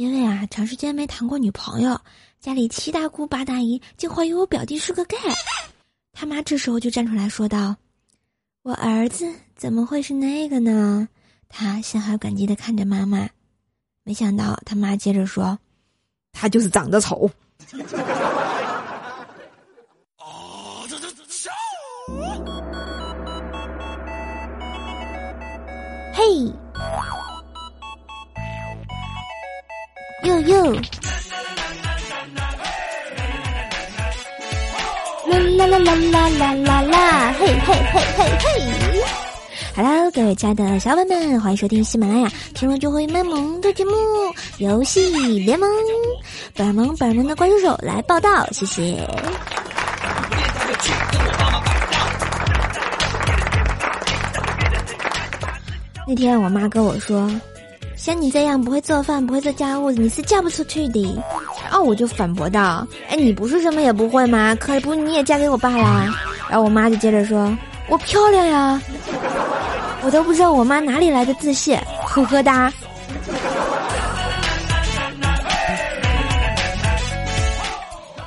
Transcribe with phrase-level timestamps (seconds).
[0.00, 2.00] 因为啊，长时间没谈过女朋友，
[2.40, 5.18] 家里七大姑八大姨竟怀疑我表弟是个 gay。
[6.14, 7.76] 他妈这时候就站出来说道
[8.64, 11.06] ：“我儿子怎么会是那个呢？”
[11.50, 13.28] 他心怀感激的看着妈妈，
[14.02, 15.58] 没想到他妈接着说
[16.32, 17.30] ：“他就是长得丑。
[26.14, 26.50] ”嘿。
[30.40, 30.74] 呦！
[35.26, 37.32] 啦啦啦啦啦啦啦啦！
[37.38, 38.44] 嘿嘿嘿嘿嘿
[39.76, 43.92] ！Hello，各位亲爱的小伙伴们，欢迎收听喜马拉雅听了就会卖萌的节目
[44.58, 45.68] 《游戏联盟》，
[46.54, 49.06] 本萌本萌的关兽手来报道，谢谢。
[56.08, 57.30] 那天我妈跟我说
[58.00, 61.22] ：“像你这样不会做饭、不会做家务，你是嫁不出去的。
[61.62, 64.54] 然后我就反驳道：“哎，你不是什么也不会吗？
[64.58, 66.06] 可不你也嫁给我爸啦？”
[66.48, 67.54] 然后我妈就接着说
[67.90, 68.80] ：“我漂亮呀！”
[70.02, 72.72] 我都不知道我妈哪里来的自信，呵呵哒。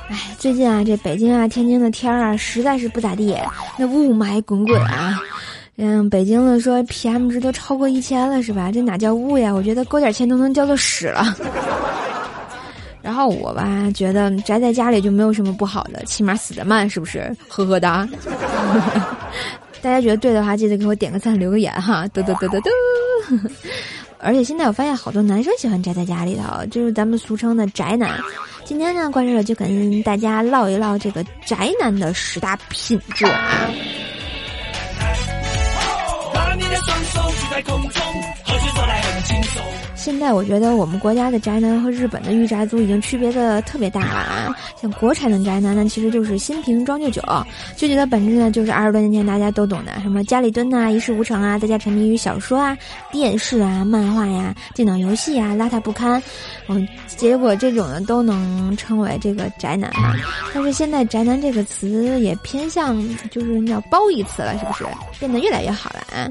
[0.08, 3.36] 哎，最近啊，这北京啊、天津的天儿啊，实在是不咋地，
[3.76, 5.18] 那雾霾滚滚啊。
[5.76, 8.70] 嗯，北京的说 PM 值都超过一千了，是吧？
[8.72, 9.52] 这哪叫雾呀？
[9.52, 11.36] 我觉得勾点钱都能叫做屎了。
[13.02, 17.34] 然后我吧，觉得宅在家里就没有什么不好的，起码死得慢，是不是？
[17.48, 18.08] 呵呵哒。
[19.82, 22.06] 大家觉得对的话，记得给我点个赞，留个言哈。
[22.14, 22.70] 嘚嘚嘚嘚嘚。
[24.18, 28.18] 而且现在我发现好多男生喜欢宅在家里头，就是咱们俗称的宅男。
[28.64, 33.68] 今天呢，关注了就跟大家唠一唠这个宅男的十大品质啊。
[37.54, 38.02] 在空中，
[38.44, 39.62] 喝酒说来很轻松
[39.94, 44.56] 现在我觉得我们国家的宅男和日本的御宅族已经区别的特别大了啊！
[44.82, 47.22] 像国产的宅男呢，其实就是新瓶装旧酒，
[47.76, 52.76] 旧酒的本质呢，就是二十多年前大家都懂的，什么家里蹲呐、一事无成啊，在家沉迷于小说啊、
[53.12, 56.20] 电视啊、漫画呀、电脑游戏啊，邋遢不堪，
[56.66, 60.12] 嗯，结果这种呢都能称为这个宅男哈。
[60.52, 63.00] 但是现在宅男这个词也偏向
[63.30, 64.84] 就是叫褒义词了，是不是？
[65.20, 66.28] 变得越来越好了啊！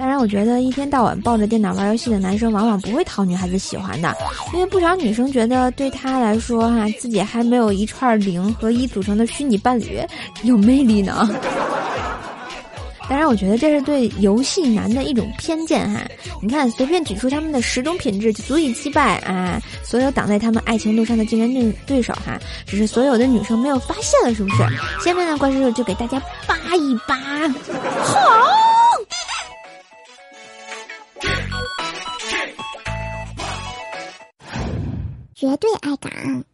[0.00, 4.16] 当然，我觉得一天到晚抱着电脑玩游戏的男生，往往不会讨女孩子喜欢的，
[4.54, 10.00] 因为不少女生觉得对他来说，哈，自己还没有一串零和一组成的虚拟伴侣
[10.42, 11.28] 有魅力呢。
[13.10, 16.00] 当然，我觉得这是对游戏男的一种偏见哈。
[16.40, 22.40] 你看，随便举出他们的十种品质，就足以击败啊所有挡在他们爱情路上的竞争对对手哈。
[22.64, 24.56] 只是所有的女生没有发现了，是不是？
[25.04, 27.14] 下面呢，怪叔叔就给大家扒一扒，
[28.02, 28.79] 好。
[35.40, 36.44] 绝对爱岗。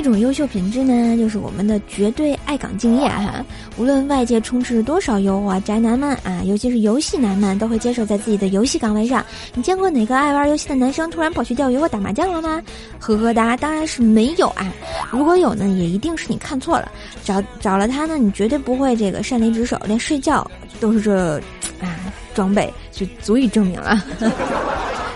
[0.00, 3.44] 一种优秀品质呢，就是我们的绝对爱岗敬业哈。
[3.76, 9.22] 无论外界充斥多少诱惑，宅男们啊，尤其是游戏男们，都会坚守在自己的游戏岗位上。
[9.52, 12.62] 你见过哪个爱玩游戏的男生突然跑去钓鱼或打麻将了吗？
[12.98, 14.72] 呵呵哒，当然是没有啊。
[15.10, 16.90] 如果有呢，也一定是你看错了。
[17.22, 20.50] 找找了他呢，你绝对不会这个擅离职守，连睡觉
[20.80, 21.42] 都是这。
[21.82, 24.02] 啊，装备就足以证明了，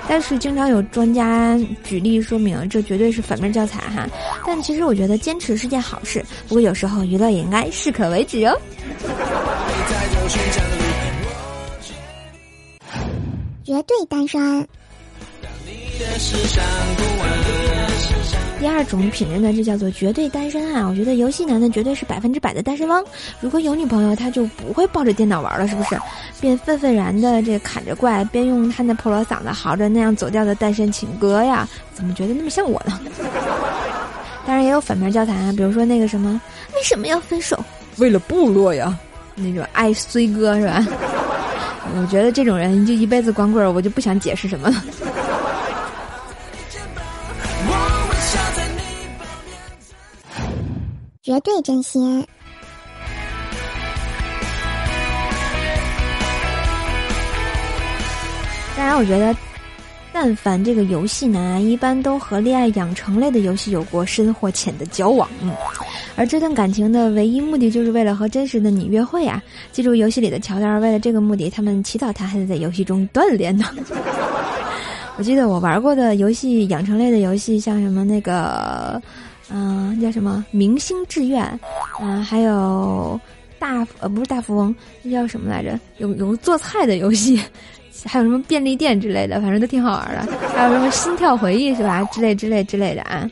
[0.08, 4.06] 但是经常有专家举例说明，这绝对是反面教材哈。
[4.46, 8.60] 但其实我觉得坚持是件好事，不过有时候娱乐也应该适可为止哦。
[13.64, 14.40] 绝对单身。
[14.40, 16.18] 让你的
[18.64, 20.88] 第二种品质呢，就叫做绝对单身啊！
[20.88, 23.04] 我觉得游戏男呢，绝对是百分之百的单身汪。
[23.38, 26.00] 如果有女朋友，他就不会抱着电脑玩了，是不是？
[26.40, 32.98] 便愤愤然的这砍着怪，边用他那破锣嗓子嚎着那样走调的单身情歌呀，怎么觉得那么像我呢？
[34.46, 36.40] 当然也有反面教材啊，比如说那个什么，
[36.74, 37.62] 为什么要分手？
[37.98, 38.98] 为了部落呀，
[39.34, 40.86] 那种爱衰哥是吧？
[42.00, 44.82] 我觉得这种人就一辈子光棍，我就不想解释什么了。
[51.24, 52.22] 绝对真心。
[58.76, 59.34] 当然，我觉得，
[60.12, 65.26] 但凡这个游戏男，一般都和恋爱养成类的游戏有过深或浅的交往。
[65.40, 65.50] 嗯，
[66.14, 69.42] 而这段感情的唯一目的，就是为了和真实的你约会啊！
[69.72, 73.64] 记住游戏里的桥段，为了这个目的，他们祈祷他还得在游戏中锻炼呢。
[75.16, 79.00] 我记得我玩过的游戏养成类的游戏，像什么那个。
[79.50, 81.44] 嗯，叫什么《明星志愿》？
[82.00, 83.20] 嗯，还有
[83.58, 85.78] 《大呃不是大富翁，那叫什么来着？
[85.98, 87.40] 有有做菜的游戏，
[88.06, 90.38] 还有什么便利店之类的，反正都挺好玩的。
[90.56, 92.02] 还有什么心跳回忆是吧？
[92.04, 93.28] 之类之类之类的啊。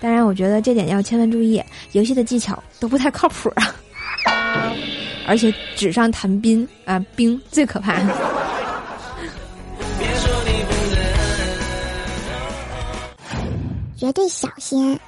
[0.00, 1.62] 当然，我觉得这点要千万注意，
[1.92, 3.74] 游戏的技巧都不太靠谱啊。
[5.26, 7.94] 而且纸上谈兵啊，兵最可怕。
[13.96, 14.98] 绝对小心。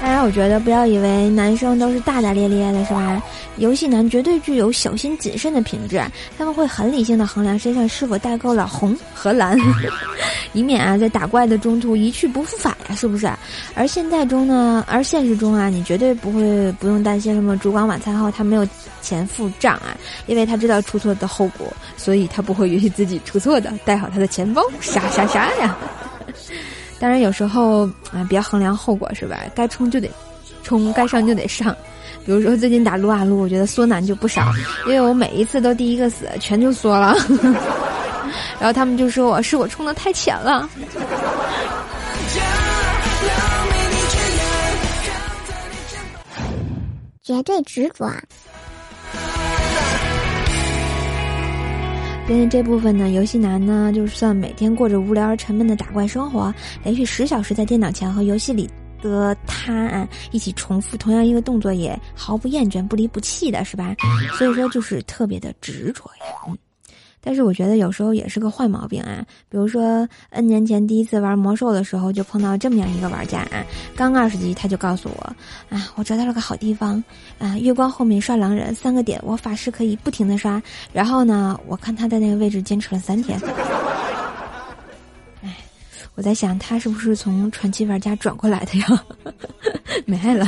[0.00, 3.22] 当然，我觉得不要以为男生都是大大咧咧的，是吧？
[3.56, 6.02] 游戏男绝对具有小心谨慎的品质，
[6.36, 9.56] 他们会很理性的衡量身上是否带够了红和蓝，
[10.52, 13.30] 以免啊在打怪的中途一去不复返呀，是不是？
[13.74, 18.66] 而现在中呢，而现实中啊，你绝对不会不用担心什么烛光晚餐后他没有
[19.00, 19.96] 钱付账啊，
[20.26, 25.76] 因为他知道出错的后果，所以他不会允许自己出错的，带好他的钱包，啥啥啥呀！
[26.98, 29.40] 当然，有时候啊，别衡量后果是吧？
[29.54, 30.10] 该冲就得
[30.62, 31.76] 冲，该上就得上。
[32.24, 34.50] 比如说最近打撸啊撸，我觉得缩男就不少，
[34.86, 37.14] 因为我每一次都第一个死，全就缩了。
[38.58, 40.68] 然后他们就说我是我冲的太浅了。
[47.22, 48.10] 绝对执着。
[52.26, 58.66] 跟这部分呢，游戏男呢，就算每天过着无聊而沉闷的打怪生活，连续十小时在电脑前和游戏里
[59.02, 63.94] 的他一起重复同样一个动作，也毫不厌倦、不离不弃的，是吧？
[64.38, 66.56] 所以说，就是特别的执着呀。
[67.24, 73.64] 但是我觉得有时候也是个坏毛病啊，比如说 N 年前第一次玩魔兽的时候，就碰到这么样一个玩家啊，
[73.96, 75.36] 刚二十级他就告诉我，
[75.74, 77.02] 啊，我找到了个好地方，
[77.38, 80.62] 啊，月光后面刷狼人三个点，我法师可以不停的刷，
[80.92, 83.40] 然后呢，我看他在那个位置坚持了三天，
[85.42, 85.56] 哎，
[86.14, 88.86] 我在想他是不是从传奇玩家转过来的呀？
[90.04, 90.46] 没了。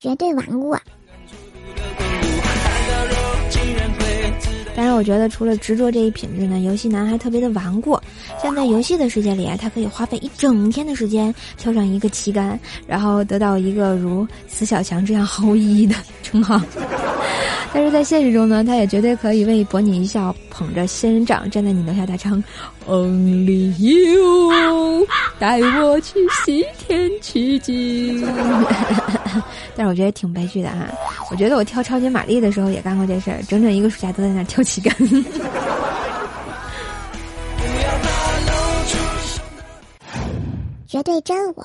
[0.00, 0.78] 绝对玩过。
[4.76, 7.98] 当然，我觉得除了执着这一品质呢，游戏男还特别的顽固。
[8.40, 12.56] 像在游戏的世界里啊，他可以花费一整天的时间跳上一个旗杆，
[12.86, 16.60] 然后得到一个如死小强这样 毫无意义的称号。
[17.72, 22.42] 但是在现实中呢，他也绝对可以为博你一笑，捧着仙人掌站在你楼下大唱
[22.86, 25.06] ，Only you，
[25.38, 28.26] 带我去西天取经。
[29.76, 30.88] 但是我觉得挺悲剧的哈，
[31.30, 34.92] 我觉得我跳超级玛丽的时候也干过这事儿，整整一个暑假都在那跳旗杆。
[40.86, 41.64] 绝对真我。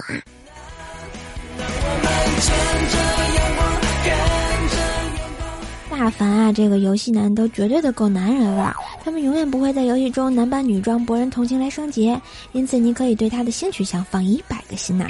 [5.93, 12.13] 大凡啊，这个游戏男都绝对的够男人了，他们永远不会在游戏中男扮女装博人同情来升级，
[12.51, 15.05] 因此你可以对他的性取向放一百个心呐。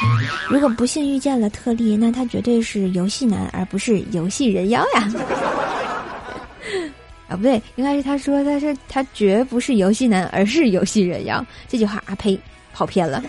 [0.50, 5.09] 如果不幸遇见了特例，那他绝对是游戏男，而不是游戏人妖呀。
[7.29, 11.44] 啊，不对，应该是他说他是他绝不是游戏男，而是游戏人妖。
[11.65, 12.38] 这句话啊呸，
[12.74, 13.24] 跑偏了。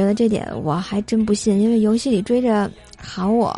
[0.00, 3.54] 觉得这点我还真不信，因为游戏里追着喊我，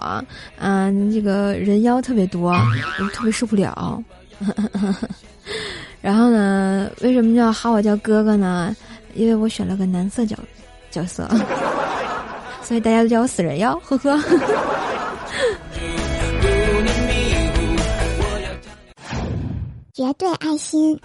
[0.59, 2.51] 嗯，这个人妖特别多，
[2.99, 4.03] 我特别受不了。
[6.03, 8.75] 然后呢，为什么叫喊我叫哥哥呢？
[9.15, 10.37] 因为我选了个男色角
[10.91, 11.29] 角色，
[12.61, 14.19] 所以大家都叫我死人妖，呵呵。
[19.95, 20.99] 绝对爱心。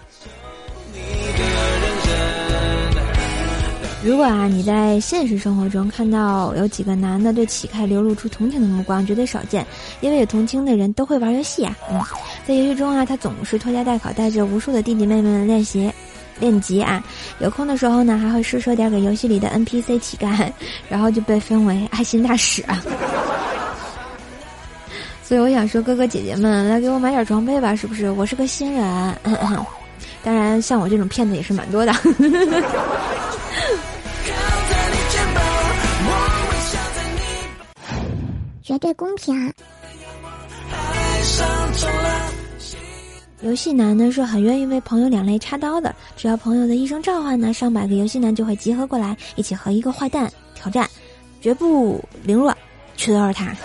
[4.04, 9.66] 如果啊，你在现实生活中看到有几个男的对乞丐流露出同情的目光，绝对少见，
[10.02, 11.76] 因为有同情的人都会玩游戏啊。
[12.46, 15.92] 在游戏中啊，他总是拖家带口，带着无数的弟弟妹妹们练习、
[16.40, 17.04] 练级啊。
[17.40, 20.50] 有空的时候呢，还会施舍点给游戏里的 NPC 乞丐，
[20.88, 22.82] 然后就被封为爱心大使啊。
[25.24, 28.12] 所以我想说，哥哥姐姐们，来给我买点装备吧，是不是？
[28.12, 29.16] 我是个新人，
[30.24, 31.92] 当然，像我这种骗子也是蛮多的。
[38.64, 39.54] 绝对公平。
[43.42, 50.90] 游戏男呢是很愿意为朋友两肋插刀的，只要朋友的一声召唤呢，上百个游戏男就会集合过来，一起和一个坏蛋挑战，
[51.40, 52.54] 绝不凌弱，
[52.96, 53.56] 去都是他。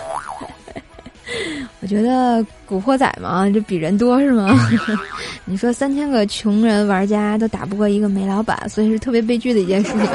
[1.80, 4.56] 我觉得古惑仔嘛，就比人多是吗？
[5.44, 10.00] 你说三千个穷人玩家都打不过一个煤老板，所以是特别悲剧的一件事情。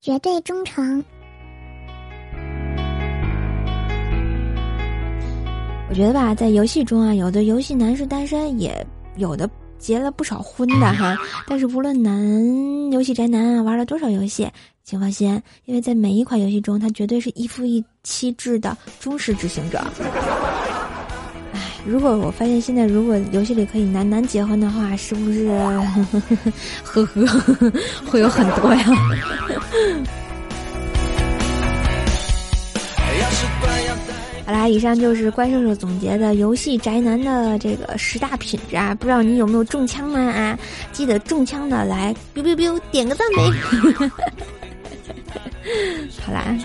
[0.00, 1.02] 绝对忠诚。
[5.88, 8.86] 我觉得吧，在游戏中啊，有的游戏男是单身，也
[9.16, 9.48] 有的
[9.78, 11.16] 结了不少婚的哈。
[11.46, 12.20] 但是无论男
[12.90, 14.48] 游戏宅男啊玩了多少游戏，
[14.84, 19.82] 请放心，因为在每一款游戏中，他绝对是一夫一妻制的忠实执行者。
[21.54, 25.48] 唉，如果我发现现在如果游戏里可以男男结婚的话，是不是
[26.84, 27.72] 呵呵
[28.06, 28.84] 会有很多呀？
[34.44, 40.58] 好啦，以上就是怪兽兽总结的游戏宅男的这个十大品质啊，不知道你有没有中枪呢啊？
[40.92, 43.50] 记得中枪的来，biu biu biu，点个赞呗。
[46.20, 46.56] 好啦。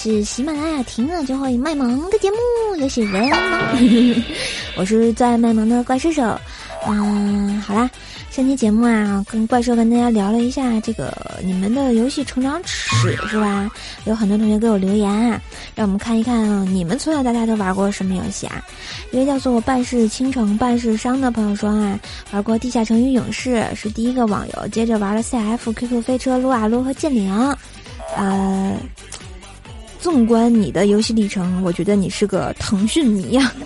[0.00, 2.36] 是喜马拉雅听了就会卖萌的节目，
[2.78, 4.22] 游戏人萌，
[4.78, 6.38] 我是最爱卖萌的怪兽手。
[6.86, 7.90] 嗯，好啦，
[8.30, 11.12] 上期节目啊，跟怪兽跟大家聊了一下这个
[11.42, 13.68] 你们的游戏成长史，是吧？
[14.04, 15.42] 有很多同学给我留言啊，
[15.74, 18.64] 让我们看一看你们从小到大都玩过什么游戏啊？
[19.10, 21.98] 一位叫做半世倾城半世伤的朋友说啊，
[22.30, 27.56] 玩过《地下城与勇士》，是第一个网游，接着玩了 CF、QQ 飞车、撸啊撸和剑灵。
[28.16, 28.74] 呃，
[30.00, 33.52] 纵观你的游戏历程，我觉得你是个腾讯迷呀。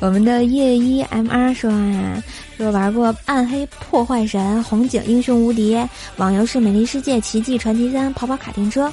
[0.00, 2.22] 我们的夜一 MR 说啊，
[2.58, 5.76] 说玩过《暗黑破坏神》《红警英雄无敌》，
[6.16, 8.88] 网游是《美丽世界》《奇迹传奇三》《跑跑卡丁车》。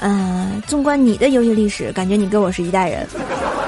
[0.00, 3.06] 嗯，纵观你的游戏历史，感觉你跟我是一代人。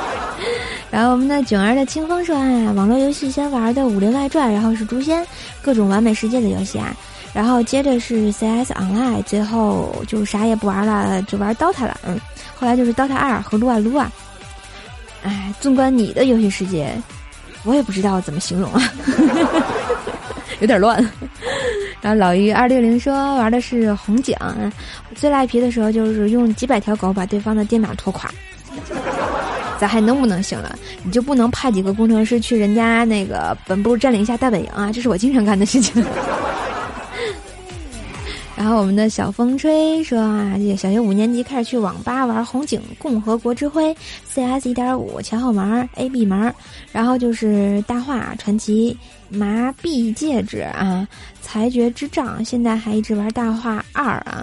[0.91, 5.23] 然后我们的囧儿的清风说啊，网络游戏先玩的《武林外传》，然后是《诛仙》，
[5.63, 6.95] 各种完美世界的游戏啊。
[7.37, 12.01] 然后接着是 CS Online，最后就啥也不玩了，就玩 DOTA 了。
[12.07, 12.19] 嗯，
[12.59, 14.11] 后来就是 DOTA 二和撸啊撸啊。
[15.23, 16.91] 哎，纵观你的游戏世界，
[17.65, 18.81] 我也不知道怎么形容啊，
[20.61, 20.97] 有点乱。
[22.01, 24.35] 然后老于二六零说玩的是红警，
[25.15, 28.31] 最赖皮的时候就是用几百条狗把对方的电脑拖垮。
[29.79, 30.75] 咱还能不能行了？
[31.03, 34.91] 你就不能派几个工程师去人家那个本部占领一下大本营啊？
[34.91, 36.03] 这是我经常干的事情。
[38.57, 43.95] 然后我们的小风吹说啊，小学五年级开始去网吧玩红警、共和国之辉、
[44.27, 46.53] CS 一点五、前后门、AB 门，
[46.91, 48.97] 然后就是大话传奇、
[49.29, 51.07] 麻痹戒指啊、
[51.43, 54.43] 裁决之杖，现在还一直玩大话二啊。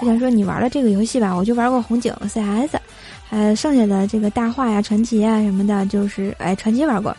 [0.00, 2.76] 我想说你玩了这个游戏吧，我就玩过红警、CS，
[3.30, 7.16] 呃，剩下的这个大话呀、传奇啊什么的，就是哎，传奇玩过，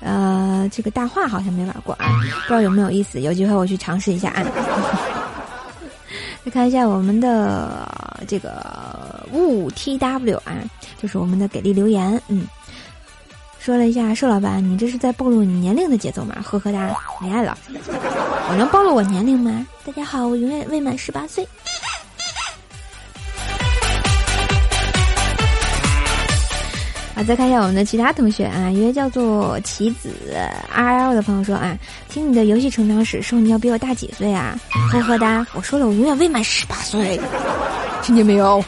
[0.00, 2.06] 呃，这个大话好像没玩过啊，
[2.42, 4.44] 不知道有没有意思，有机会我去尝试一下啊。
[6.46, 7.90] 再看一下我们的
[8.28, 10.54] 这个雾 T W 啊，
[10.96, 12.46] 就是我们的给力留言，嗯，
[13.58, 16.36] 说了一下瘦老板，你这是在暴露你年龄的节奏吗？
[16.44, 17.58] 呵呵哒，没爱了，
[18.48, 19.66] 我能暴露我年龄吗？
[19.84, 21.44] 大家好，我永远未满十八岁。
[27.16, 30.10] 啊，再看一下我们的其他同学啊，一位叫做棋子
[30.70, 31.74] R L 的朋友说啊，
[32.10, 34.60] 听你的游戏成长史，说你要比我大几岁啊？
[34.92, 37.18] 呵呵哒，我说了，我永远未满十八岁，
[38.02, 38.62] 听见没有？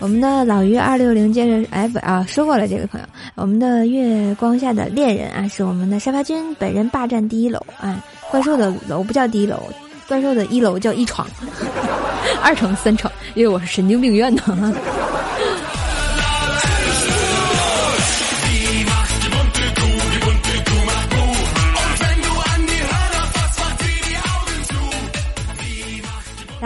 [0.00, 9.62] 我们的老于二六零接着 F 啊，说过了这个朋友，我们的月光下的恋人啊，是我们的沙发君本人霸占第一楼啊，怪兽的楼不叫第一楼，
[10.08, 11.24] 怪兽的一楼叫一床，
[12.42, 14.42] 二层三床，因为我是神经病院的。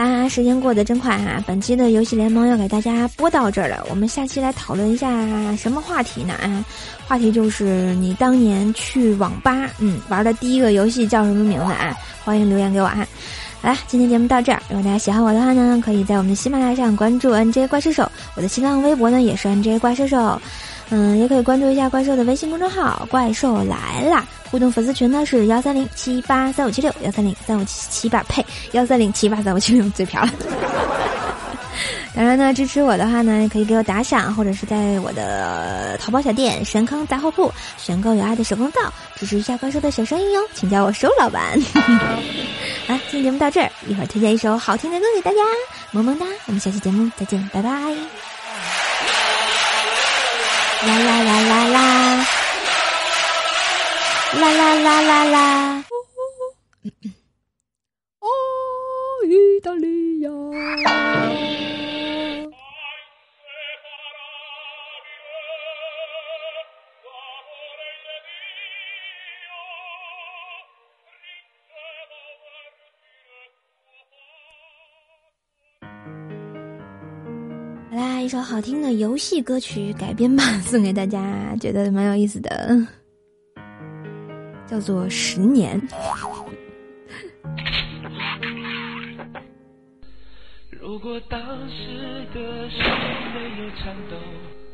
[0.01, 1.45] 啊，时间过得真快啊！
[1.47, 6.33] 本期的游戏联盟要给大家播到这儿了，我们下期来讨论一下什么话题呢？
[6.43, 6.65] 啊，
[7.07, 11.95] 话题就是你当年去网吧，嗯，玩的第一个游戏叫什么名字啊？
[12.25, 13.07] 欢迎留言给我啊！
[13.61, 20.41] 好啦，今天节目到这儿，如果大家喜欢我的话呢，可以在我们的喜马拉雅上关注 NJ 怪兽手，我的新浪微博呢也是 NJ 怪兽手。
[20.91, 30.35] 嗯，也可以关注一下怪兽的微信公众号“怪兽来啦”，互动粉丝群呢是幺三零七八三五七六幺三零三五七七八呸幺三零七八三五七六最漂亮。
[32.13, 38.81] 当然呢，支持我的话呢，可以给我打赏，或者是在我的淘宝小店“神坑杂货铺”选购有爱的手工皂，
[39.15, 41.57] 支持一下怪兽的小生意哟，请叫我收老板。
[42.89, 45.37] 好，今天节目到这儿，一会儿推荐一首好听的歌给大家，
[45.93, 48.20] 萌萌哒，我们下期节目再见，拜拜。
[50.87, 52.27] 啦啦啦啦啦，
[54.41, 55.85] 啦啦啦啦啦。
[58.21, 58.27] 哦，
[59.27, 60.31] 意大利呀！
[78.31, 82.79] 首好听的游戏歌曲改编版送给大家，觉得蛮有意思的，
[84.71, 85.81] 叫做《十年》。
[90.71, 92.79] 如果当时的心
[93.35, 94.15] 没有颤抖，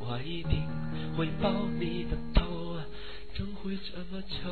[0.00, 0.60] 我一定
[1.16, 2.76] 会抱你的头，
[3.34, 4.50] 怎会这么丑？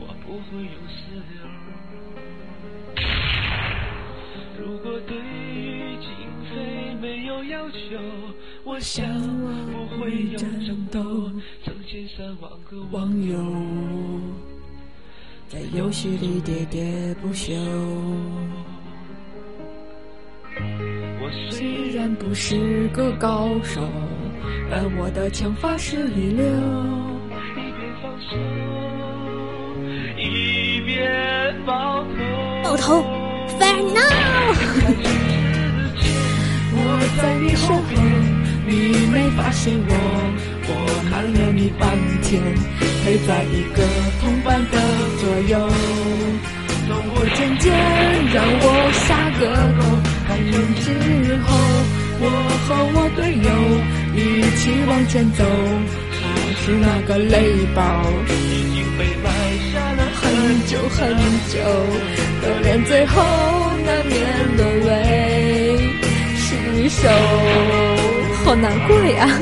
[0.00, 1.22] 我不会用石榴。
[4.58, 6.08] 如果对于经
[6.50, 7.78] 费没有要求，
[8.64, 9.06] 我想
[9.70, 11.00] 不会有争斗，
[11.64, 13.36] 成千上万个网友
[15.48, 17.54] 在游戏里喋喋不休。
[21.20, 23.80] 我虽然不是个高手，
[24.70, 26.44] 但我的枪法是一流。
[27.54, 28.36] 一边放手，
[30.16, 30.98] 一边。
[31.66, 33.02] 爆头
[33.58, 34.52] ，Fair now。
[36.74, 36.76] 我
[37.20, 37.78] 在你身后，
[38.66, 38.70] 你
[39.12, 39.92] 没发现我，
[40.68, 40.70] 我
[41.08, 41.88] 看了你半
[42.22, 42.42] 天，
[43.04, 43.78] 陪在一个
[44.20, 44.74] 同伴的
[45.20, 45.54] 左右。
[46.88, 47.66] 等我渐渐
[48.32, 48.64] 让我
[49.06, 49.06] 下
[49.38, 49.42] 个
[49.76, 49.78] 头，
[50.26, 50.86] 看人之
[51.44, 51.48] 后，
[52.20, 52.24] 我
[52.64, 53.48] 和我队友
[54.16, 54.18] 一
[54.56, 55.44] 起往前走，
[56.22, 56.24] 还
[56.62, 57.34] 是那个泪
[57.74, 57.80] 包。
[58.30, 58.32] 已
[58.72, 59.26] 经被埋
[59.72, 60.22] 下了很
[60.66, 60.98] 久很
[61.52, 61.60] 久，
[67.00, 67.08] 手，
[68.44, 69.28] 好难过呀！